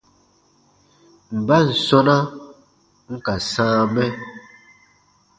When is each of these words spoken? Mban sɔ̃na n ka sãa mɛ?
Mban 1.39 1.65
sɔ̃na 1.85 2.17
n 3.11 3.15
ka 3.25 3.33
sãa 3.51 3.81
mɛ? 3.93 4.05